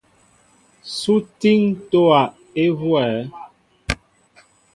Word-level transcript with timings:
Sú 0.97 1.13
étííŋ 1.21 1.59
ntówa 1.79 2.19
huwɛέ? 2.79 3.09